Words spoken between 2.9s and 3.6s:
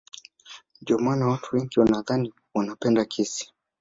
kesi